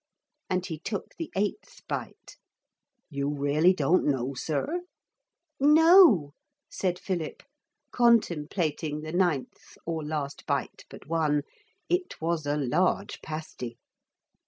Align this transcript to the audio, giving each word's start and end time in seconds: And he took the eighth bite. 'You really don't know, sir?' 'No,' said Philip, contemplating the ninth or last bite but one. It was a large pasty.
And 0.49 0.65
he 0.65 0.79
took 0.79 1.13
the 1.19 1.29
eighth 1.35 1.83
bite. 1.87 2.35
'You 3.11 3.29
really 3.29 3.71
don't 3.71 4.03
know, 4.03 4.33
sir?' 4.33 4.81
'No,' 5.59 6.33
said 6.71 6.97
Philip, 6.97 7.43
contemplating 7.91 9.01
the 9.01 9.11
ninth 9.13 9.77
or 9.85 10.03
last 10.03 10.47
bite 10.47 10.85
but 10.89 11.05
one. 11.05 11.43
It 11.87 12.19
was 12.19 12.47
a 12.47 12.57
large 12.57 13.21
pasty. 13.21 13.77